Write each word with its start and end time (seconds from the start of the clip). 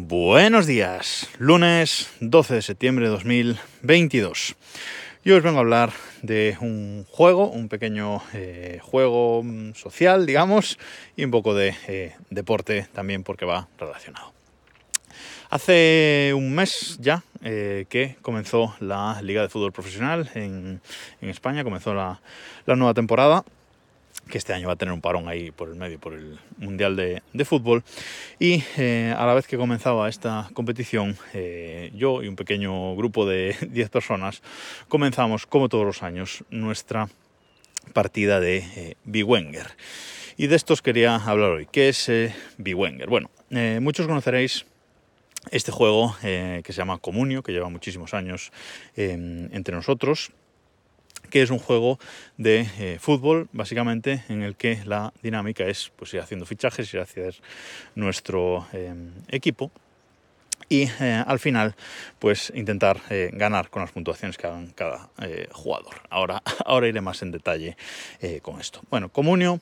Buenos 0.00 0.68
días, 0.68 1.28
lunes 1.38 2.08
12 2.20 2.54
de 2.54 2.62
septiembre 2.62 3.06
de 3.06 3.10
2022. 3.10 4.54
Yo 5.24 5.36
os 5.36 5.42
vengo 5.42 5.58
a 5.58 5.62
hablar 5.62 5.92
de 6.22 6.56
un 6.60 7.04
juego, 7.10 7.50
un 7.50 7.68
pequeño 7.68 8.22
eh, 8.32 8.78
juego 8.80 9.42
mm, 9.42 9.74
social, 9.74 10.24
digamos, 10.24 10.78
y 11.16 11.24
un 11.24 11.32
poco 11.32 11.52
de 11.52 11.74
eh, 11.88 12.14
deporte 12.30 12.86
también 12.92 13.24
porque 13.24 13.44
va 13.44 13.66
relacionado. 13.76 14.32
Hace 15.50 16.32
un 16.32 16.54
mes 16.54 16.96
ya 17.00 17.24
eh, 17.42 17.86
que 17.88 18.18
comenzó 18.22 18.76
la 18.78 19.20
Liga 19.20 19.42
de 19.42 19.48
Fútbol 19.48 19.72
Profesional 19.72 20.30
en, 20.34 20.80
España, 21.22 21.64
comenzó 21.64 21.92
la, 21.92 22.20
nueva 22.66 22.94
temporada 22.94 23.44
que 24.28 24.38
este 24.38 24.52
año 24.52 24.68
va 24.68 24.74
a 24.74 24.76
tener 24.76 24.92
un 24.92 25.00
parón 25.00 25.28
ahí 25.28 25.50
por 25.50 25.68
el 25.68 25.74
medio, 25.74 25.98
por 25.98 26.14
el 26.14 26.38
Mundial 26.58 26.96
de, 26.96 27.44
Fútbol. 27.44 27.82
Y 28.38 28.62
eh, 28.76 29.14
a 29.16 29.26
la 29.26 29.34
vez 29.34 29.46
que 29.46 29.56
comenzaba 29.56 30.08
esta 30.08 30.48
competición, 30.54 31.16
eh, 31.34 31.90
yo 31.94 32.22
y 32.22 32.28
un 32.28 32.36
pequeño 32.36 32.94
grupo 32.96 33.26
de 33.26 33.56
10 33.70 33.90
personas 33.90 34.42
comenzamos, 34.88 35.46
como 35.46 35.68
todos 35.68 35.84
los 35.84 36.02
años, 36.02 36.44
nuestra 36.50 37.08
partida 37.92 38.40
de 38.40 38.58
eh, 38.58 38.94
Biwenger. 39.04 39.76
Y 40.36 40.46
de 40.46 40.56
estos 40.56 40.82
quería 40.82 41.16
hablar 41.16 41.50
hoy. 41.50 41.66
¿Qué 41.70 41.88
es 41.88 42.08
eh, 42.08 42.34
Biwenger? 42.58 43.08
Bueno, 43.08 43.30
muchos 43.80 44.06
conoceréis 44.06 44.66
este 45.50 45.72
juego 45.72 46.14
que 46.20 46.62
se 46.64 46.72
llama 46.72 46.98
Comunio, 46.98 47.42
que 47.42 47.52
lleva 47.52 47.68
muchísimos 47.70 48.14
años 48.14 48.52
entre 48.94 49.74
nosotros 49.74 50.30
que 51.30 51.42
es 51.42 51.50
un 51.50 51.58
juego 51.58 51.98
de 52.36 52.66
eh, 52.78 52.98
fútbol, 53.00 53.48
básicamente, 53.52 54.24
en 54.28 54.42
el 54.42 54.56
que 54.56 54.80
la 54.84 55.12
dinámica 55.22 55.64
es 55.66 55.92
pues, 55.96 56.14
ir 56.14 56.20
haciendo 56.20 56.46
fichajes, 56.46 56.92
ir 56.94 57.00
hacer 57.00 57.36
nuestro 57.94 58.66
em, 58.72 59.12
equipo 59.28 59.70
y 60.70 60.82
eh, 61.00 61.22
al 61.26 61.38
final 61.38 61.74
pues 62.18 62.52
intentar 62.54 63.00
eh, 63.08 63.30
ganar 63.32 63.70
con 63.70 63.80
las 63.80 63.92
puntuaciones 63.92 64.36
que 64.36 64.46
hagan 64.46 64.68
cada 64.74 65.08
jugador. 65.52 65.94
Ahora, 66.10 66.42
ahora 66.66 66.88
iré 66.88 67.00
más 67.00 67.22
en 67.22 67.30
detalle 67.30 67.76
con 68.42 68.60
esto. 68.60 68.80
Bueno, 68.90 69.08
Comunio 69.08 69.60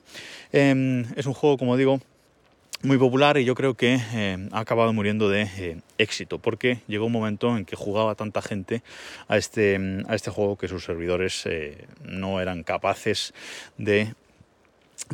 es 0.51 1.25
un 1.25 1.33
juego, 1.33 1.57
como 1.57 1.77
digo, 1.77 2.01
muy 2.87 2.97
popular 2.97 3.37
y 3.37 3.43
yo 3.43 3.53
creo 3.53 3.73
que 3.73 3.99
eh, 4.13 4.47
ha 4.53 4.59
acabado 4.59 4.93
muriendo 4.93 5.29
de 5.29 5.41
eh, 5.57 5.81
éxito 5.97 6.39
porque 6.39 6.79
llegó 6.87 7.07
un 7.07 7.11
momento 7.11 7.57
en 7.57 7.65
que 7.65 7.75
jugaba 7.75 8.15
tanta 8.15 8.41
gente 8.41 8.81
a 9.27 9.35
este, 9.37 9.77
a 10.07 10.15
este 10.15 10.31
juego 10.31 10.57
que 10.57 10.69
sus 10.69 10.85
servidores 10.85 11.45
eh, 11.45 11.85
no 12.05 12.39
eran 12.39 12.63
capaces 12.63 13.33
de 13.77 14.13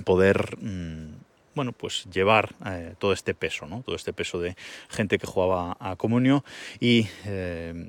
poder 0.06 0.56
mm, 0.62 1.16
bueno 1.56 1.72
pues 1.72 2.06
llevar 2.12 2.54
todo 3.00 3.12
este 3.12 3.34
peso 3.34 3.66
¿no? 3.66 3.82
todo 3.82 3.96
este 3.96 4.14
peso 4.14 4.40
de 4.40 4.56
gente 4.90 5.18
que 5.18 5.26
jugaba 5.26 5.76
a 5.80 5.96
comunio 5.96 6.44
y 6.80 7.08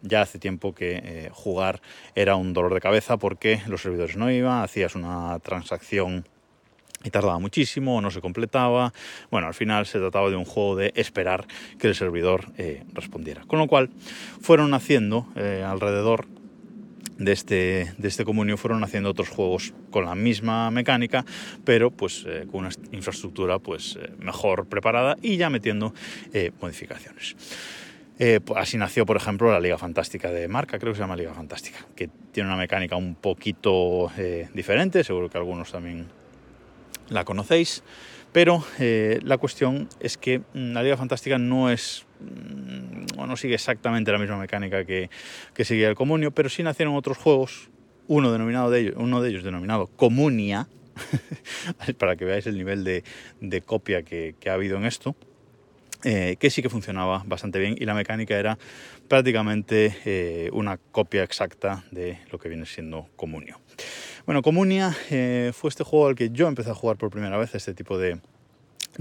ya 0.02 0.22
hace 0.22 0.38
tiempo 0.38 0.74
que 0.74 1.30
jugar 1.32 1.80
era 2.14 2.36
un 2.36 2.52
dolor 2.52 2.74
de 2.74 2.80
cabeza 2.80 3.16
porque 3.16 3.62
los 3.66 3.80
servidores 3.80 4.16
no 4.16 4.30
iban 4.30 4.62
hacías 4.62 4.94
una 4.94 5.38
transacción 5.38 6.26
y 7.04 7.10
tardaba 7.10 7.38
muchísimo, 7.38 8.00
no 8.00 8.10
se 8.10 8.20
completaba. 8.20 8.92
Bueno, 9.30 9.46
al 9.46 9.54
final 9.54 9.86
se 9.86 9.98
trataba 9.98 10.30
de 10.30 10.36
un 10.36 10.46
juego 10.46 10.74
de 10.76 10.92
esperar 10.96 11.46
que 11.78 11.86
el 11.86 11.94
servidor 11.94 12.46
eh, 12.56 12.82
respondiera. 12.94 13.44
Con 13.46 13.58
lo 13.58 13.68
cual 13.68 13.90
fueron 14.40 14.74
haciendo 14.74 15.28
eh, 15.36 15.62
alrededor 15.64 16.26
de 17.18 17.30
este, 17.30 17.94
de 17.96 18.08
este 18.08 18.24
comunio 18.24 18.56
fueron 18.56 18.82
haciendo 18.82 19.10
otros 19.10 19.28
juegos 19.28 19.72
con 19.90 20.04
la 20.04 20.16
misma 20.16 20.72
mecánica, 20.72 21.24
pero 21.64 21.92
pues 21.92 22.24
eh, 22.26 22.46
con 22.50 22.64
una 22.64 22.70
infraestructura 22.90 23.60
pues 23.60 23.96
mejor 24.18 24.66
preparada 24.66 25.16
y 25.22 25.36
ya 25.36 25.48
metiendo 25.48 25.94
modificaciones. 26.60 27.36
Pues, 28.16 28.42
así 28.56 28.78
nació, 28.78 29.06
por 29.06 29.16
ejemplo, 29.16 29.52
la 29.52 29.60
Liga 29.60 29.76
Fantástica 29.78 30.30
de 30.30 30.48
marca, 30.48 30.78
creo 30.78 30.92
que 30.92 30.96
se 30.96 31.02
llama 31.02 31.16
Liga 31.16 31.34
Fantástica, 31.34 31.86
que 31.94 32.08
tiene 32.32 32.48
una 32.48 32.56
mecánica 32.56 32.96
un 32.96 33.14
poquito 33.14 34.10
diferente, 34.52 35.04
seguro 35.04 35.28
que 35.28 35.38
algunos 35.38 35.70
también 35.70 36.06
la 37.08 37.24
conocéis, 37.24 37.82
pero 38.32 38.64
eh, 38.78 39.20
la 39.22 39.38
cuestión 39.38 39.88
es 40.00 40.16
que 40.16 40.40
mm, 40.40 40.72
la 40.72 40.82
Liga 40.82 40.96
Fantástica 40.96 41.38
no 41.38 41.70
es 41.70 42.04
mm, 42.20 43.18
o 43.18 43.26
no 43.26 43.36
sigue 43.36 43.54
exactamente 43.54 44.10
la 44.12 44.18
misma 44.18 44.38
mecánica 44.38 44.84
que, 44.84 45.10
que 45.54 45.64
seguía 45.64 45.88
el 45.88 45.94
Comunio, 45.94 46.32
pero 46.32 46.48
sí 46.48 46.62
nacieron 46.62 46.96
otros 46.96 47.16
juegos, 47.16 47.70
uno, 48.08 48.32
denominado 48.32 48.70
de 48.70 48.80
ellos, 48.80 48.94
uno 48.96 49.22
de 49.22 49.30
ellos 49.30 49.44
denominado 49.44 49.86
Comunia, 49.86 50.68
para 51.98 52.16
que 52.16 52.24
veáis 52.24 52.46
el 52.46 52.56
nivel 52.56 52.84
de, 52.84 53.04
de 53.40 53.60
copia 53.60 54.02
que, 54.02 54.34
que, 54.40 54.50
ha 54.50 54.54
habido 54.54 54.76
en 54.76 54.84
esto, 54.84 55.16
eh, 56.04 56.36
que 56.38 56.50
sí 56.50 56.60
que 56.60 56.68
funcionaba 56.68 57.22
bastante 57.26 57.58
bien 57.58 57.76
y 57.78 57.84
la 57.86 57.94
mecánica 57.94 58.38
era 58.38 58.58
prácticamente 59.08 59.96
eh, 60.04 60.50
una 60.52 60.76
copia 60.76 61.22
exacta 61.22 61.84
de 61.90 62.18
lo 62.30 62.38
que 62.38 62.48
viene 62.48 62.66
siendo 62.66 63.08
Comunio. 63.16 63.60
Bueno, 64.26 64.40
Comunia 64.40 64.96
eh, 65.10 65.52
fue 65.52 65.68
este 65.68 65.84
juego 65.84 66.06
al 66.06 66.14
que 66.14 66.30
yo 66.30 66.48
empecé 66.48 66.70
a 66.70 66.74
jugar 66.74 66.96
por 66.96 67.10
primera 67.10 67.36
vez, 67.36 67.54
este 67.54 67.74
tipo 67.74 67.98
de, 67.98 68.18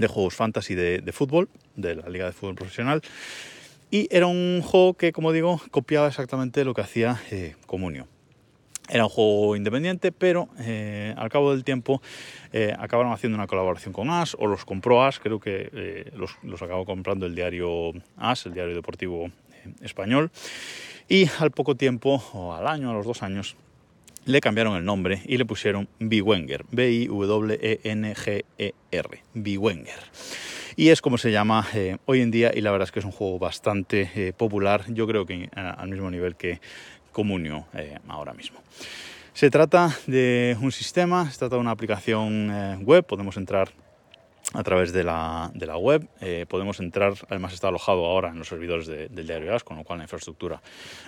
juegos 0.06 0.34
fantasy 0.34 0.74
de, 0.74 1.12
fútbol, 1.12 1.48
de 1.76 1.94
la 1.94 2.10
Liga 2.10 2.26
de 2.26 2.32
Fútbol 2.32 2.56
Profesional. 2.56 3.00
Y 3.90 4.06
era 4.14 4.26
un 4.26 4.60
juego 4.62 4.92
que, 4.92 5.12
como 5.12 5.32
digo, 5.32 5.62
copiaba 5.70 6.08
exactamente 6.08 6.62
lo 6.66 6.74
que 6.74 6.82
hacía 6.82 7.22
eh, 7.30 7.56
Comunio. 7.64 8.06
Era 8.90 9.04
un 9.04 9.08
juego 9.08 9.56
independiente, 9.56 10.12
pero 10.12 10.50
eh, 10.58 11.14
al 11.16 11.30
cabo 11.30 11.52
del 11.52 11.64
tiempo 11.64 12.02
acabaron 12.78 13.12
haciendo 13.12 13.36
una 13.36 13.46
colaboración 13.46 13.94
con 13.94 14.10
As, 14.10 14.36
o 14.38 14.46
los 14.46 14.66
compró 14.66 15.02
As, 15.02 15.20
creo 15.20 15.40
que 15.40 16.12
los, 16.14 16.36
los, 16.42 16.60
acabó 16.60 16.84
comprando 16.84 17.24
el 17.24 17.34
diario 17.34 17.92
As, 18.18 18.44
el 18.44 18.52
diario 18.52 18.74
deportivo 18.74 19.30
español. 19.80 20.30
Y 21.08 21.30
al 21.38 21.50
poco 21.50 21.76
tiempo, 21.76 22.22
o 22.34 22.52
al 22.52 22.66
año, 22.66 22.90
a 22.90 22.92
los 22.92 23.06
dos 23.06 23.22
años, 23.22 23.56
le 24.24 24.40
cambiaron 24.40 24.76
el 24.76 24.84
nombre 24.84 25.22
y 25.26 25.36
le 25.36 25.44
pusieron 25.44 25.88
Biwenger, 25.98 26.64
B-I-W-E-N-G-E-R, 26.70 27.22
Biwenger. 29.34 30.00
Y 30.76 30.88
es 30.88 31.00
como 31.00 31.18
se 31.18 31.30
llama 31.30 31.66
eh, 31.74 31.98
hoy 32.06 32.20
en 32.20 32.32
día 32.32 32.50
y 32.54 32.60
la 32.60 32.72
verdad 32.72 32.86
es 32.88 32.92
que 32.92 32.98
es 32.98 33.04
un 33.04 33.12
juego 33.12 33.38
bastante 33.38 34.10
eh, 34.16 34.32
popular, 34.32 34.84
yo 34.88 35.06
creo 35.06 35.24
que 35.24 35.48
al 35.54 35.88
mismo 35.88 36.10
nivel 36.10 36.34
que 36.36 36.60
Comunio 37.12 37.66
eh, 37.74 37.98
ahora 38.08 38.34
mismo. 38.34 38.58
Se 39.34 39.50
trata 39.50 39.96
de 40.06 40.56
un 40.60 40.72
sistema, 40.72 41.30
se 41.30 41.38
trata 41.38 41.54
de 41.56 41.60
una 41.60 41.70
aplicación 41.70 42.82
web, 42.84 43.04
podemos 43.04 43.36
entrar 43.36 43.70
a 44.52 44.62
través 44.62 44.92
de 44.92 45.04
la, 45.04 45.50
de 45.54 45.66
la 45.66 45.76
web. 45.76 46.08
podemos 46.48 46.78
entrar, 46.78 47.14
además 47.28 47.52
está 47.52 47.68
alojado 47.68 48.04
ahora 48.04 48.30
en 48.30 48.38
los 48.38 48.48
servidores 48.48 48.86
del 48.86 49.26
diario 49.26 49.54
AS, 49.54 49.64
con 49.64 49.76
lo 49.76 49.84
cual 49.84 49.98
la 49.98 50.04
infraestructura 50.04 50.62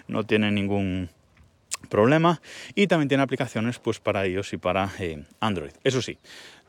no 0.09 0.25
tiene 0.25 0.51
ningún 0.51 1.09
problema 1.87 2.41
y 2.75 2.87
también 2.87 3.09
tiene 3.09 3.23
aplicaciones 3.23 3.79
pues 3.79 4.01
para 4.01 4.27
iOS 4.27 4.53
y 4.55 4.57
para 4.57 4.91
eh, 4.99 5.25
Android. 5.41 5.73
Eso 5.85 6.03
sí, 6.03 6.19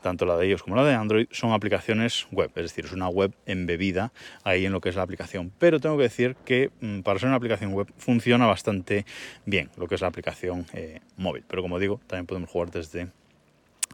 tanto 0.02 0.26
la 0.26 0.36
de 0.36 0.48
iOS 0.48 0.62
como 0.62 0.76
la 0.76 0.84
de 0.84 0.94
Android 0.94 1.26
son 1.30 1.52
aplicaciones 1.52 2.26
web, 2.30 2.50
es 2.54 2.62
decir, 2.62 2.84
es 2.86 2.92
una 2.92 3.08
web 3.08 3.32
embebida 3.46 4.12
ahí 4.44 4.66
en 4.66 4.72
lo 4.72 4.80
que 4.80 4.88
es 4.88 4.96
la 4.96 5.02
aplicación. 5.02 5.52
Pero 5.58 5.80
tengo 5.80 5.96
que 5.96 6.04
decir 6.04 6.36
que 6.44 6.70
mm, 6.80 7.00
para 7.00 7.18
ser 7.18 7.28
una 7.28 7.36
aplicación 7.36 7.72
web 7.72 7.88
funciona 7.96 8.46
bastante 8.46 9.04
bien 9.44 9.70
lo 9.76 9.88
que 9.88 9.96
es 9.96 10.00
la 10.00 10.08
aplicación 10.08 10.66
eh, 10.72 11.00
móvil. 11.16 11.44
Pero 11.48 11.62
como 11.62 11.78
digo, 11.78 12.00
también 12.06 12.26
podemos 12.26 12.50
jugar 12.50 12.70
desde 12.70 13.08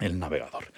el 0.00 0.18
navegador. 0.18 0.72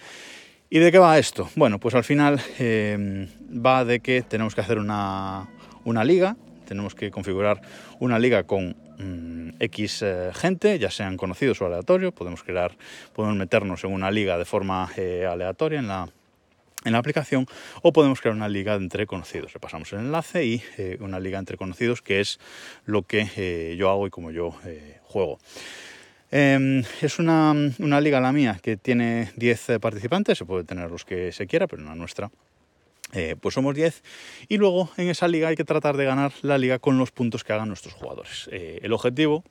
¿Y 0.68 0.78
de 0.78 0.90
qué 0.90 0.98
va 0.98 1.18
esto? 1.18 1.48
Bueno, 1.54 1.78
pues 1.78 1.94
al 1.94 2.04
final 2.04 2.40
eh, 2.58 3.28
va 3.50 3.84
de 3.84 4.00
que 4.00 4.22
tenemos 4.22 4.54
que 4.54 4.60
hacer 4.60 4.78
una, 4.78 5.48
una 5.84 6.04
liga, 6.04 6.36
tenemos 6.66 6.94
que 6.94 7.10
configurar 7.10 7.62
una 8.00 8.18
liga 8.18 8.42
con 8.42 8.76
mm, 8.98 9.50
X 9.60 10.02
eh, 10.02 10.30
gente, 10.34 10.78
ya 10.78 10.90
sean 10.90 11.16
conocidos 11.16 11.60
o 11.60 11.66
aleatorios, 11.66 12.12
podemos 12.12 12.42
crear, 12.42 12.76
podemos 13.14 13.36
meternos 13.36 13.84
en 13.84 13.92
una 13.92 14.10
liga 14.10 14.38
de 14.38 14.44
forma 14.44 14.90
eh, 14.96 15.26
aleatoria 15.30 15.78
en 15.78 15.88
la, 15.88 16.08
en 16.84 16.92
la 16.92 16.98
aplicación 16.98 17.46
o 17.82 17.92
podemos 17.92 18.20
crear 18.20 18.34
una 18.34 18.48
liga 18.48 18.74
entre 18.74 19.06
conocidos. 19.06 19.54
Le 19.54 19.60
pasamos 19.60 19.92
el 19.92 20.00
enlace 20.00 20.44
y 20.44 20.62
eh, 20.78 20.98
una 21.00 21.20
liga 21.20 21.38
entre 21.38 21.56
conocidos 21.56 22.02
que 22.02 22.20
es 22.20 22.38
lo 22.84 23.02
que 23.02 23.76
yo 23.78 23.90
hago 23.90 24.06
y 24.06 24.10
como 24.10 24.30
yo 24.30 24.54
juego. 25.04 25.38
Em, 26.30 26.82
es 27.00 27.18
una, 27.18 27.54
una, 27.78 28.00
liga 28.00 28.20
la 28.20 28.32
mía 28.32 28.58
que 28.60 28.76
tiene 28.76 29.30
10 29.36 29.78
participantes, 29.80 30.36
se 30.36 30.44
puede 30.44 30.64
tener 30.64 30.90
los 30.90 31.04
que 31.04 31.30
se 31.30 31.46
quiera, 31.46 31.68
pero 31.68 31.84
la 31.84 31.94
nuestra 31.94 32.30
eh, 33.12 33.36
pues 33.40 33.54
somos 33.54 33.74
10 33.74 34.02
y 34.48 34.56
luego 34.56 34.90
en 34.96 35.08
esa 35.08 35.28
liga 35.28 35.48
hay 35.48 35.56
que 35.56 35.64
tratar 35.64 35.96
de 35.96 36.04
ganar 36.04 36.32
la 36.42 36.58
liga 36.58 36.78
con 36.78 36.98
los 36.98 37.12
puntos 37.12 37.44
que 37.44 37.52
hagan 37.52 37.68
nuestros 37.68 37.94
jugadores. 37.94 38.48
Eh, 38.50 38.80
el 38.82 38.92
objetivo 38.92 39.44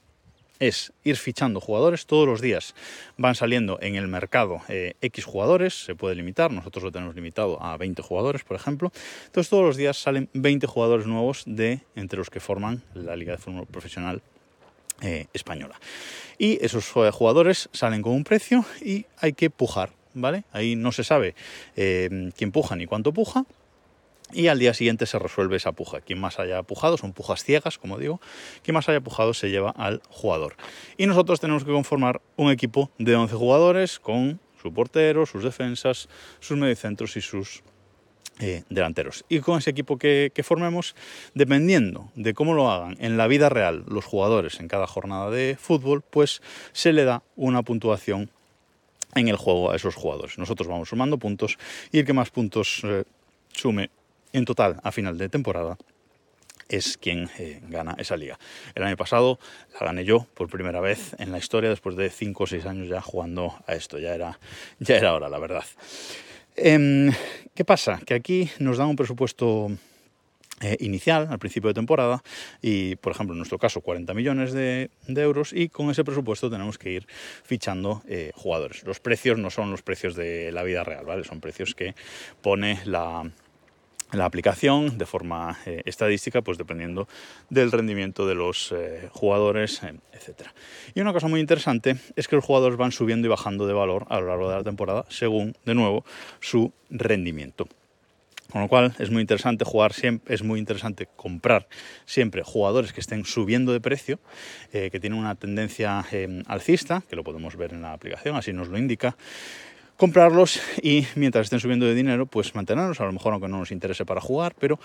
es 0.60 0.94
ir 1.04 1.16
fichando 1.18 1.62
jugadores 1.62 2.06
todos 2.06 2.28
los 2.28 2.42
días. 2.42 2.76
Van 3.18 3.36
saliendo 3.36 3.78
en 3.82 3.96
el 3.96 4.08
mercado 4.08 4.62
eh, 4.68 4.96
X 5.02 5.26
jugadores, 5.26 5.86
se 5.86 5.96
puede 5.96 6.16
limitar, 6.16 6.52
nosotros 6.52 6.84
lo 6.84 6.92
tenemos 6.92 7.16
limitado 7.16 7.62
a 7.62 7.78
20 7.78 8.02
jugadores, 8.02 8.44
por 8.44 8.56
ejemplo. 8.58 8.92
Entonces 9.26 9.50
todos 9.50 9.64
los 9.64 9.78
días 9.78 9.98
salen 9.98 10.30
20 10.34 10.68
jugadores 10.68 11.08
nuevos 11.08 11.44
de 11.46 11.82
entre 11.96 12.20
los 12.20 12.30
que 12.30 12.40
forman 12.40 12.84
la 12.94 13.16
Liga 13.16 13.34
de 13.34 13.38
Fútbol 13.38 13.68
Profesional 13.68 14.22
española. 15.34 15.78
Y 16.38 16.64
esos 16.64 16.90
jugadores 16.90 17.68
salen 17.74 18.02
con 18.02 18.14
un 18.14 18.24
precio 18.24 18.64
y 18.82 19.06
hay 19.20 19.34
que 19.34 19.50
pujar 19.50 19.92
¿vale? 20.16 20.44
Ahí 20.52 20.76
no 20.76 20.92
se 20.92 21.04
sabe 21.04 21.36
eh, 21.76 22.32
quién 22.36 22.52
puja 22.52 22.76
ni 22.76 22.88
cuánto 22.88 23.14
puja. 23.14 23.46
y 24.34 24.48
al 24.48 24.58
día 24.58 24.74
siguiente 24.74 25.06
se 25.06 25.20
resuelve 25.20 25.58
esa 25.58 25.72
puja. 25.72 26.02
Quien 26.02 26.20
más 26.20 26.40
haya 26.40 26.64
pujado, 26.64 26.98
son 26.98 27.14
pujas 27.14 27.44
ciegas, 27.44 27.78
como 27.78 28.00
digo, 28.00 28.20
quien 28.64 28.74
más 28.74 28.90
haya 28.90 29.00
pujado 29.02 29.36
se 29.36 29.52
lleva 29.52 29.70
al 29.70 30.02
jugador. 30.10 30.56
Y 30.98 31.06
nosotros 31.06 31.40
tenemos 31.40 31.64
que 31.64 31.72
conformar 31.72 32.22
un 32.36 32.50
equipo 32.50 32.90
de 32.98 33.16
11 33.16 33.36
jugadores 33.36 34.00
con 34.00 34.40
su 34.60 34.74
portero, 34.74 35.28
sus 35.28 35.44
defensas, 35.44 36.10
sus 36.40 36.58
mediocentros 36.58 37.16
y 37.18 37.22
sus 37.22 37.62
eh, 38.40 38.64
delanteros. 38.70 39.24
Y 39.30 39.40
con 39.40 39.60
ese 39.60 39.70
equipo 39.70 39.98
que, 39.98 40.30
formemos, 40.44 40.94
dependiendo 41.36 42.12
de 42.16 42.34
cómo 42.34 42.54
lo 42.54 42.70
hagan 42.70 42.98
en 43.00 43.16
la 43.16 43.28
vida 43.28 43.48
real 43.48 43.86
los 43.88 44.04
jugadores 44.04 44.60
en 44.60 44.68
cada 44.68 44.88
jornada 44.88 45.30
de 45.30 45.56
fútbol, 45.58 46.02
pues 46.02 46.42
se 46.74 46.92
le 46.92 47.06
da 47.06 47.24
una 47.38 47.64
puntuación 47.64 48.30
en 49.16 49.28
el 49.28 49.38
juego 49.38 49.72
a 49.72 49.76
esos 49.76 49.96
jugadores. 49.96 50.38
Nosotros 50.38 50.68
vamos 50.68 50.90
sumando 50.90 51.18
puntos 51.18 51.58
y 51.92 52.00
el 52.00 52.06
que 52.06 52.14
más 52.14 52.30
puntos 52.30 52.82
eh, 52.84 53.04
sume 53.52 53.90
en 54.34 54.46
total 54.46 54.80
a 54.84 54.92
final 54.92 55.18
de 55.18 55.30
temporada 55.30 55.78
es 56.68 56.98
quien 56.98 57.30
eh, 57.38 57.62
gana 57.70 57.96
esa 57.98 58.18
liga. 58.18 58.40
El 58.74 58.84
año 58.84 58.98
pasado 58.98 59.40
la 59.80 59.86
gané 59.86 60.04
yo 60.04 60.28
por 60.34 60.50
primera 60.50 60.82
vez 60.82 61.16
en 61.20 61.32
la 61.32 61.38
historia 61.38 61.70
después 61.70 61.96
de 61.96 62.10
5 62.10 62.44
o 62.44 62.48
6 62.48 62.66
años 62.66 62.90
ya 62.90 63.02
jugando 63.02 63.56
a 63.68 63.74
esto. 63.74 64.00
Ya 64.00 64.14
era, 64.14 64.40
ya 64.80 64.98
era 64.98 65.14
hora, 65.14 65.30
la 65.30 65.40
verdad. 65.40 65.64
Em, 66.56 67.12
¿Qué 67.54 67.66
pasa? 67.66 68.02
Que 68.06 68.14
aquí 68.14 68.50
nos 68.60 68.78
dan 68.78 68.88
un 68.88 68.96
presupuesto 68.96 69.72
eh, 70.62 70.78
inicial 70.80 71.28
al 71.30 71.38
principio 71.38 71.68
de 71.68 71.74
temporada 71.74 72.24
y, 72.62 72.96
por 72.96 73.12
ejemplo, 73.12 73.34
en 73.34 73.40
nuestro 73.40 73.60
caso, 73.60 73.82
40 73.82 74.14
millones 74.14 74.54
de, 74.54 74.90
euros 75.08 75.52
y 75.52 75.68
con 75.68 75.90
ese 75.90 76.06
presupuesto 76.06 76.50
tenemos 76.50 76.78
que 76.78 76.92
ir 76.92 77.08
fichando 77.44 78.02
eh, 78.08 78.32
jugadores. 78.36 78.84
Los 78.84 79.02
precios 79.02 79.38
no 79.38 79.50
son 79.50 79.70
los 79.70 79.82
precios 79.82 80.16
de 80.16 80.54
la 80.54 80.64
vida 80.64 80.86
real, 80.86 81.04
¿vale? 81.06 81.26
Son 81.26 81.42
precios 81.42 81.76
que 81.76 81.94
pone 82.42 82.80
la, 82.86 83.30
aplicación 84.14 84.98
de 84.98 85.06
forma 85.06 85.60
eh, 85.66 85.82
estadística, 85.84 86.42
pues 86.42 86.58
dependiendo 86.58 87.10
del 87.50 87.70
rendimiento 87.70 88.26
de 88.26 88.36
los 88.36 88.74
jugadores, 89.12 89.84
eh, 89.84 89.96
etc. 90.14 90.48
Y 90.94 91.02
una 91.02 91.12
cosa 91.12 91.28
muy 91.28 91.42
interesante 91.42 91.98
es 92.16 92.30
que 92.30 92.38
los 92.38 92.46
jugadores 92.46 92.78
van 92.78 92.94
subiendo 92.94 93.28
y 93.28 93.30
bajando 93.30 93.68
de 93.68 93.74
valor 93.74 94.06
a 94.08 94.22
lo 94.22 94.28
largo 94.28 94.50
de 94.50 94.56
la 94.56 94.64
temporada 94.64 95.04
según, 95.10 95.58
de 95.66 95.76
nuevo, 95.76 96.06
su 96.40 96.72
rendimiento. 96.90 97.68
Con 98.56 98.62
lo 98.62 98.70
cual 98.70 98.96
es 99.00 99.12
muy 99.12 99.20
interesante 99.20 99.66
jugar 99.66 99.92
siempre, 99.92 100.34
es 100.34 100.42
muy 100.42 100.62
interesante 100.62 101.10
comprar 101.18 101.68
siempre 102.06 102.42
jugadores 102.42 102.94
que 102.94 103.02
estén 103.02 103.26
subiendo 103.26 103.74
de 103.74 103.82
precio, 103.82 104.18
que 104.72 104.98
tienen 105.02 105.20
una 105.20 105.36
tendencia 105.36 106.06
alcista, 106.48 107.04
que 107.10 107.18
lo 107.18 107.26
podemos 107.26 107.58
ver 107.58 107.74
en 107.74 107.82
la 107.82 107.92
aplicación, 107.92 108.38
así 108.38 108.54
nos 108.54 108.70
lo 108.70 108.78
indica, 108.78 109.18
comprarlos 109.98 110.62
y 110.82 111.06
mientras 111.16 111.48
estén 111.48 111.60
subiendo 111.60 111.86
de 111.86 111.96
dinero, 111.96 112.28
pues 112.28 112.56
mantenerlos, 112.56 113.02
a 113.02 113.04
lo 113.04 113.12
mejor 113.12 113.34
aunque 113.34 113.50
no 113.50 113.58
nos 113.58 113.72
interese 113.72 114.06
para 114.06 114.22
jugar, 114.22 114.56
pero 114.58 114.80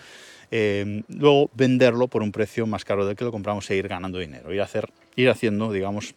eh, 0.50 1.05
luego 1.06 1.49
venderlo 1.55 2.08
por 2.08 2.25
un 2.25 2.32
precio 2.32 2.66
más 2.66 2.84
caro 2.84 3.06
del 3.06 3.14
que 3.14 3.25
lo 3.25 3.31
compramos 3.31 3.70
e 3.70 3.76
ir 3.76 3.87
ganando 3.87 4.19
dinero, 4.19 4.52
ir, 4.52 4.62
hacer, 4.62 4.90
ir 5.14 5.31
haciendo, 5.31 5.70
digamos, 5.70 6.16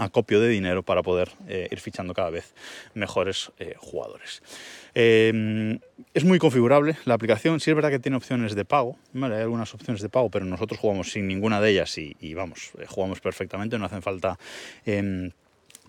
acopio 0.00 0.40
de 0.40 0.48
dinero 0.48 0.82
para 0.82 1.02
poder 1.02 1.30
eh, 1.48 1.68
ir 1.70 1.80
fichando 1.80 2.14
cada 2.14 2.30
vez 2.30 2.54
mejores 2.94 3.52
eh, 3.58 3.74
jugadores. 3.78 4.42
es 4.94 6.24
muy 6.24 6.38
configurable 6.38 6.96
la 7.04 7.14
aplicación, 7.14 7.60
sí 7.60 7.70
es 7.70 7.76
verdad 7.76 7.90
que 7.90 7.98
tiene 7.98 8.16
opciones 8.16 8.54
de 8.54 8.64
pago, 8.64 8.96
hay 9.14 9.42
algunas 9.42 9.72
opciones 9.74 10.02
de 10.02 10.08
pago, 10.08 10.30
pero 10.30 10.44
nosotros 10.44 10.80
jugamos 10.80 11.12
sin 11.12 11.28
ninguna 11.28 11.60
de 11.60 11.70
ellas 11.70 11.96
y, 11.98 12.16
y 12.20 12.34
vamos, 12.34 12.72
jugamos 12.88 13.20
perfectamente, 13.20 13.78
no 13.78 13.86
hacen 13.86 14.02
falta 14.02 14.38
em, 14.84 15.30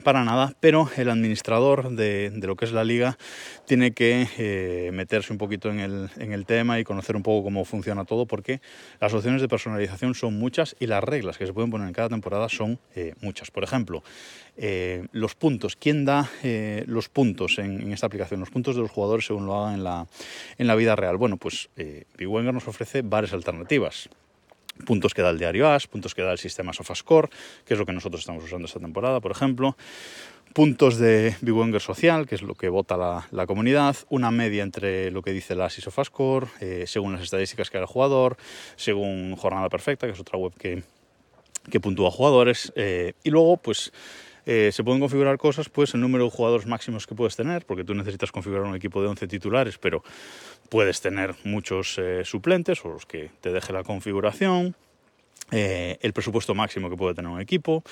para 0.01 0.23
nada, 0.23 0.53
pero 0.59 0.89
el 0.97 1.09
administrador 1.09 1.91
de, 1.91 2.31
lo 2.41 2.55
que 2.55 2.65
es 2.65 2.71
la 2.71 2.83
liga 2.83 3.17
tiene 3.65 3.91
que 3.91 4.27
eh, 4.37 4.89
meterse 4.93 5.31
un 5.31 5.37
poquito 5.37 5.71
en 5.71 5.79
el, 5.79 6.45
tema 6.45 6.79
y 6.79 6.83
conocer 6.83 7.15
un 7.15 7.23
poco 7.23 7.43
cómo 7.43 7.65
funciona 7.65 8.05
todo, 8.05 8.25
porque 8.25 8.61
las 8.99 9.13
opciones 9.13 9.41
de 9.41 9.47
personalización 9.47 10.15
son 10.15 10.37
muchas 10.37 10.75
y 10.79 10.87
las 10.87 11.03
reglas 11.03 11.37
que 11.37 11.45
se 11.45 11.53
pueden 11.53 11.69
poner 11.69 11.87
en 11.87 11.93
cada 11.93 12.09
temporada 12.09 12.49
son 12.49 12.79
eh, 12.95 13.13
muchas. 13.21 13.51
Por 13.51 13.63
ejemplo, 13.63 14.03
eh, 14.57 15.07
los 15.11 15.35
puntos. 15.35 15.75
¿Quién 15.75 16.05
da 16.05 16.29
los 16.85 17.09
puntos 17.09 17.59
en, 17.59 17.91
esta 17.93 18.07
aplicación? 18.07 18.39
Los 18.39 18.49
puntos 18.49 18.75
de 18.75 18.81
los 18.81 18.91
jugadores 18.91 19.25
según 19.25 19.45
lo 19.45 19.55
hagan 19.61 19.75
en 19.75 19.83
la, 19.83 20.07
en 20.57 20.67
la 20.67 20.75
vida 20.75 20.95
real. 20.95 21.17
Bueno, 21.17 21.37
pues 21.37 21.69
Wenger 22.19 22.53
nos 22.53 22.67
ofrece 22.67 23.01
varias 23.01 23.33
alternativas 23.33 24.09
puntos 24.85 25.13
que 25.13 25.21
da 25.21 25.29
el 25.29 25.37
diario 25.37 25.69
AS, 25.69 25.87
puntos 25.87 26.15
que 26.15 26.21
da 26.21 26.31
el 26.31 26.37
sistema 26.37 26.73
SofaScore, 26.73 27.29
que 27.65 27.73
es 27.73 27.79
lo 27.79 27.85
que 27.85 27.93
nosotros 27.93 28.21
estamos 28.21 28.43
usando 28.43 28.65
esta 28.65 28.79
temporada, 28.79 29.19
por 29.19 29.31
ejemplo, 29.31 29.75
puntos 30.53 30.97
de 30.97 31.35
Wenger 31.41 31.81
social, 31.81 32.27
que 32.27 32.35
es 32.35 32.41
lo 32.41 32.55
que 32.55 32.69
vota 32.69 32.97
la, 33.31 33.47
comunidad, 33.47 33.95
una 34.09 34.31
media 34.31 34.63
entre 34.63 35.11
lo 35.11 35.21
que 35.21 35.31
dice 35.31 35.55
la 35.55 35.67
y 35.67 35.81
SofaScore, 35.81 36.47
eh, 36.59 36.83
según 36.87 37.13
las 37.13 37.23
estadísticas 37.23 37.69
que 37.69 37.77
haga 37.77 37.85
el 37.85 37.91
jugador, 37.91 38.37
según 38.75 39.35
Jornada 39.35 39.69
Perfecta, 39.69 40.07
que 40.07 40.13
es 40.13 40.19
otra 40.19 40.37
web 40.37 40.53
que, 40.57 40.83
que 41.69 41.79
puntúa 41.79 42.11
jugadores, 42.11 42.73
eh, 42.75 43.13
y 43.23 43.29
luego, 43.29 43.57
pues, 43.57 43.91
eh, 44.45 44.71
se 44.71 44.83
pueden 44.83 44.99
configurar 44.99 45.37
cosas, 45.37 45.69
pues 45.69 45.93
el 45.93 46.01
número 46.01 46.25
de 46.25 46.31
jugadores 46.31 46.65
máximos 46.65 47.07
que 47.07 47.15
puedes 47.15 47.35
tener, 47.35 47.65
porque 47.65 47.83
tú 47.83 47.93
necesitas 47.93 48.31
configurar 48.31 48.65
un 48.65 48.75
equipo 48.75 49.01
de 49.01 49.07
11 49.07 49.27
titulares, 49.27 49.77
pero 49.77 50.03
puedes 50.69 51.01
tener 51.01 51.35
muchos 51.43 51.97
eh, 51.97 52.23
suplentes 52.25 52.83
o 52.85 52.89
los 52.89 53.05
que 53.05 53.29
te 53.41 53.51
deje 53.51 53.73
la 53.73 53.83
configuración. 53.83 54.75
Eh, 55.53 55.97
el 56.01 56.13
presupuesto 56.13 56.55
máximo 56.55 56.89
que 56.89 56.95
puede 56.95 57.13
tener 57.13 57.29
un 57.29 57.41
equipo, 57.41 57.83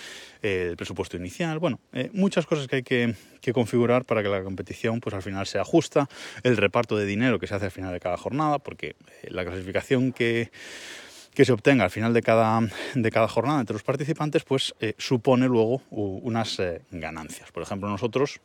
el 0.41 0.77
presupuesto 0.77 1.17
inicial, 1.17 1.59
bueno, 1.59 1.81
muchas 2.13 2.45
cosas 2.45 2.67
que 2.67 2.77
hay 2.77 2.83
que, 2.83 3.15
que, 3.41 3.51
configurar 3.51 4.05
para 4.05 4.23
que 4.23 4.29
la 4.29 4.41
competición 4.41 5.01
pues 5.01 5.13
al 5.13 5.21
final 5.21 5.45
sea 5.45 5.65
justa, 5.65 6.07
el 6.43 6.55
reparto 6.55 6.95
de 6.95 7.05
dinero 7.05 7.37
que 7.37 7.47
se 7.47 7.55
hace 7.55 7.65
al 7.65 7.71
final 7.71 7.91
de 7.91 7.99
cada 7.99 8.15
jornada, 8.15 8.59
porque 8.59 8.95
la 9.23 9.43
clasificación 9.43 10.13
que 10.13 10.51
que 11.33 11.45
se 11.45 11.51
obtenga 11.51 11.83
al 11.83 11.91
final 11.91 12.13
de 12.13 12.21
cada, 12.21 12.59
de 12.95 13.11
cada 13.11 13.27
jornada 13.27 13.59
entre 13.59 13.73
los 13.73 13.83
participantes, 13.83 14.43
pues 14.43 14.75
eh, 14.79 14.93
supone 14.97 15.47
luego 15.47 15.81
unas 15.89 16.59
eh, 16.59 16.81
ganancias. 16.91 17.51
Por 17.51 17.63
ejemplo, 17.63 17.89
nosotros 17.89 18.41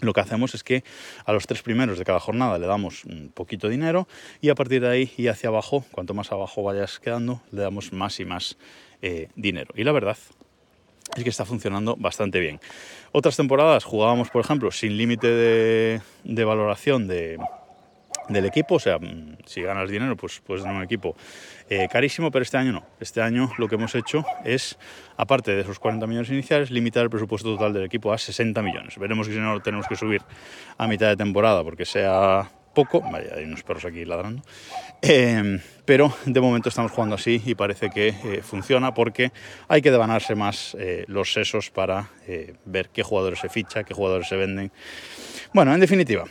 lo 0.00 0.12
que 0.12 0.20
hacemos 0.20 0.54
es 0.54 0.62
que 0.62 0.84
a 1.24 1.32
los 1.32 1.46
tres 1.46 1.62
primeros 1.62 1.98
de 1.98 2.04
cada 2.04 2.20
jornada 2.20 2.58
le 2.58 2.66
damos 2.66 3.04
un 3.04 3.30
poquito 3.32 3.66
de 3.66 3.72
dinero 3.72 4.06
y 4.40 4.50
a 4.50 4.54
partir 4.54 4.82
de 4.82 4.88
ahí 4.88 5.12
y 5.16 5.28
hacia 5.28 5.48
abajo, 5.48 5.84
cuanto 5.90 6.12
más 6.12 6.32
abajo 6.32 6.62
vayas 6.62 6.98
quedando, 7.00 7.40
le 7.50 7.62
damos 7.62 7.92
más 7.92 8.20
y 8.20 8.24
más 8.24 8.58
eh, 9.00 9.28
dinero. 9.36 9.72
Y 9.74 9.84
la 9.84 9.92
verdad 9.92 10.18
es 11.16 11.24
que 11.24 11.30
está 11.30 11.46
funcionando 11.46 11.96
bastante 11.96 12.40
bien. 12.40 12.60
Otras 13.12 13.36
temporadas 13.36 13.84
jugábamos, 13.84 14.28
por 14.28 14.44
ejemplo, 14.44 14.70
sin 14.70 14.98
límite 14.98 15.28
de 15.28 16.44
valoración 16.44 17.08
de, 17.08 17.38
del 18.28 18.44
equipo, 18.46 18.76
o 18.76 18.78
sea, 18.80 18.98
mm, 18.98 19.38
si 19.44 19.62
ganas 19.62 19.90
dinero, 19.90 20.16
pues 20.16 20.40
puedes 20.44 20.62
tener 20.62 20.76
un 20.76 20.82
equipo 20.82 21.16
eh, 21.68 21.88
carísimo, 21.90 22.30
pero 22.30 22.42
este 22.42 22.56
año 22.56 22.72
no. 22.72 22.86
Este 23.00 23.20
año 23.20 23.50
lo 23.58 23.68
que 23.68 23.76
hemos 23.76 23.94
hecho 23.94 24.24
es, 24.44 24.78
aparte 25.16 25.52
de 25.52 25.62
esos 25.62 25.78
40 25.78 26.06
millones 26.06 26.30
iniciales, 26.30 26.70
limitar 26.70 27.02
el 27.02 27.10
presupuesto 27.10 27.54
total 27.54 27.72
del 27.72 27.84
equipo 27.84 28.12
a 28.12 28.18
60 28.18 28.60
millones. 28.62 28.98
Veremos 28.98 29.26
si 29.26 29.34
no 29.34 29.54
lo 29.54 29.60
tenemos 29.60 29.86
que 29.86 29.96
subir 29.96 30.22
a 30.78 30.86
mitad 30.86 31.08
de 31.08 31.16
temporada 31.16 31.62
porque 31.62 31.84
sea 31.84 32.50
poco, 32.74 33.00
vaya, 33.00 33.34
hay 33.34 33.44
unos 33.44 33.62
perros 33.62 33.86
aquí 33.86 34.04
ladrando, 34.04 34.42
em, 35.00 35.60
pero 35.86 36.14
de 36.26 36.40
momento 36.42 36.68
estamos 36.68 36.92
jugando 36.92 37.14
así 37.14 37.40
y 37.46 37.54
parece 37.54 37.88
que 37.88 38.08
eh, 38.08 38.42
funciona 38.42 38.92
porque 38.92 39.32
hay 39.66 39.80
que 39.80 39.90
devanarse 39.90 40.34
más 40.34 40.76
eh, 40.78 41.04
los 41.08 41.32
sesos 41.32 41.70
para 41.70 42.10
ver 42.66 42.90
qué 42.90 43.02
jugadores 43.02 43.38
se 43.38 43.48
ficha, 43.48 43.82
qué 43.82 43.94
jugadores 43.94 44.28
se 44.28 44.36
venden. 44.36 44.70
Bueno, 45.54 45.72
en 45.72 45.80
definitiva, 45.80 46.26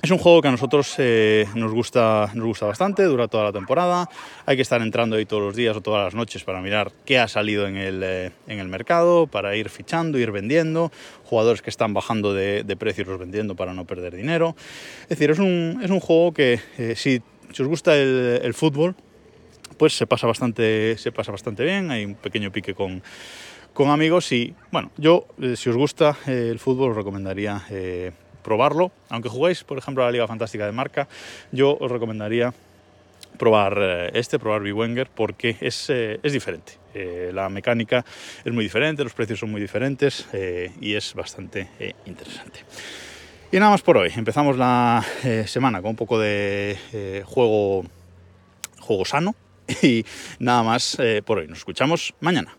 es 0.00 0.10
un 0.12 0.18
juego 0.18 0.40
que 0.40 0.48
a 0.48 0.52
nosotros 0.52 0.94
eh, 0.98 1.46
nos, 1.56 1.72
gusta, 1.72 2.30
nos 2.34 2.46
gusta 2.46 2.66
bastante, 2.66 3.02
dura 3.02 3.26
toda 3.26 3.44
la 3.44 3.52
temporada. 3.52 4.08
Hay 4.46 4.54
que 4.54 4.62
estar 4.62 4.80
entrando 4.80 5.16
ahí 5.16 5.26
todos 5.26 5.42
los 5.42 5.56
días 5.56 5.76
o 5.76 5.80
todas 5.80 6.04
las 6.04 6.14
noches 6.14 6.44
para 6.44 6.60
mirar 6.60 6.92
qué 7.04 7.18
ha 7.18 7.26
salido 7.26 7.66
en 7.66 7.76
el, 7.76 8.02
eh, 8.04 8.30
en 8.46 8.60
el 8.60 8.68
mercado, 8.68 9.26
para 9.26 9.56
ir 9.56 9.68
fichando, 9.70 10.18
ir 10.18 10.30
vendiendo, 10.30 10.92
jugadores 11.24 11.62
que 11.62 11.70
están 11.70 11.94
bajando 11.94 12.32
de, 12.32 12.62
de 12.62 12.76
precios 12.76 13.08
los 13.08 13.18
vendiendo 13.18 13.56
para 13.56 13.74
no 13.74 13.86
perder 13.86 14.14
dinero. 14.14 14.54
Es 15.02 15.08
decir, 15.08 15.30
es 15.30 15.40
un, 15.40 15.80
es 15.82 15.90
un 15.90 16.00
juego 16.00 16.32
que 16.32 16.60
eh, 16.78 16.94
si, 16.94 17.20
si, 17.52 17.62
os 17.62 17.68
gusta 17.68 17.96
el, 17.96 18.40
el, 18.42 18.54
fútbol, 18.54 18.94
pues 19.78 19.96
se 19.96 20.06
pasa, 20.06 20.28
bastante, 20.28 20.96
se 20.96 21.10
pasa 21.10 21.32
bastante 21.32 21.64
bien, 21.64 21.90
hay 21.90 22.04
un 22.04 22.14
pequeño 22.14 22.52
pique 22.52 22.72
con, 22.72 23.02
con 23.72 23.90
amigos 23.90 24.30
y 24.30 24.54
bueno, 24.70 24.92
yo 24.96 25.26
si 25.56 25.70
os 25.70 25.76
gusta 25.76 26.16
el 26.26 26.60
fútbol 26.60 26.90
os 26.90 26.96
recomendaría 26.96 27.64
probarlo. 28.42 28.92
Aunque 29.08 29.28
juguéis, 29.28 29.64
por 29.64 29.78
ejemplo, 29.78 30.02
a 30.02 30.06
la 30.06 30.12
Liga 30.12 30.26
Fantástica 30.26 30.66
de 30.66 30.72
Marca, 30.72 31.08
yo 31.52 31.76
os 31.78 31.90
recomendaría 31.90 32.52
probar 33.38 33.78
eh, 33.80 34.10
este, 34.14 34.38
probar 34.38 34.62
Wenger, 34.62 35.08
porque 35.14 35.56
es, 35.60 35.88
eh, 35.88 36.20
es 36.22 36.32
diferente. 36.32 36.74
Eh, 36.94 37.30
la 37.32 37.48
mecánica 37.48 38.04
es 38.44 38.52
muy 38.52 38.64
diferente, 38.64 39.04
los 39.04 39.14
precios 39.14 39.38
son 39.38 39.50
muy 39.50 39.60
diferentes 39.60 40.26
y 40.80 40.94
es 40.94 41.14
bastante 41.14 41.68
interesante. 42.06 42.60
Y 43.52 43.58
nada 43.58 43.70
más 43.70 43.82
por 43.82 43.96
hoy. 43.96 44.10
Empezamos 44.16 44.58
la 44.58 45.04
semana 45.46 45.80
con 45.80 45.90
un 45.90 45.96
poco 45.96 46.18
de 46.18 47.22
juego, 47.24 47.84
juego 48.80 49.04
sano 49.04 49.34
y 49.82 50.04
nada 50.38 50.62
más 50.62 50.98
por 51.24 51.38
hoy. 51.38 51.46
Nos 51.46 51.58
escuchamos 51.58 52.14
mañana. 52.20 52.57